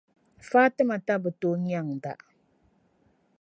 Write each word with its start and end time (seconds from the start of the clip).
Fatimata 0.49 1.13
bi 1.23 1.29
tooi 1.39 1.57
nyaŋ’da. 1.67 2.13